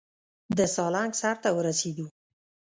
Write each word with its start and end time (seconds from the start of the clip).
د 0.57 0.59
سالنګ 0.75 1.11
سر 1.21 1.35
ته 1.43 1.49
ورسېدو. 1.57 2.07